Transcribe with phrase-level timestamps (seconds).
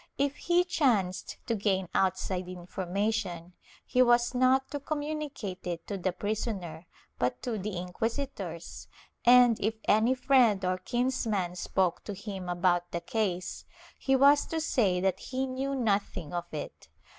[0.17, 3.53] If he chanced to gain outside information,
[3.85, 6.87] he was not to communicate it to the prisoner
[7.19, 8.87] but to the inquisitors
[9.25, 13.63] and, if any friend or kinsman spoke to him about the case,
[13.99, 16.87] he was to say that he knew nothing of it.